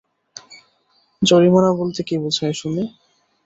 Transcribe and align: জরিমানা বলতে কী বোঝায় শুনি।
জরিমানা 1.21 1.71
বলতে 1.73 2.01
কী 2.03 2.15
বোঝায় 2.17 2.53
শুনি। 2.53 2.83